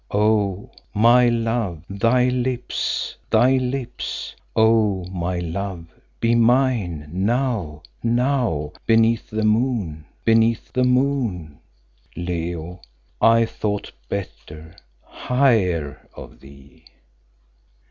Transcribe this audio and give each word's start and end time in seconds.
'Oh! 0.09 0.71
my 0.95 1.29
love, 1.29 1.83
thy 1.87 2.27
lips, 2.27 3.15
thy 3.29 3.57
lips. 3.57 4.35
Oh! 4.55 5.05
my 5.11 5.37
love, 5.37 5.85
be 6.19 6.33
mine, 6.33 7.07
now, 7.13 7.83
now, 8.01 8.71
beneath 8.87 9.29
the 9.29 9.45
moon, 9.45 10.05
beneath 10.25 10.73
the 10.73 10.85
moon!' 10.85 11.59
"Leo, 12.15 12.81
I 13.21 13.45
thought 13.45 13.91
better, 14.09 14.75
higher, 15.03 16.07
of 16.15 16.39
thee." 16.39 16.83